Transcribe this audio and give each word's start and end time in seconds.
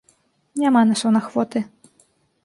Няма 0.61 0.81
на 0.91 0.95
сон 1.01 1.19
ахвоты. 1.19 1.61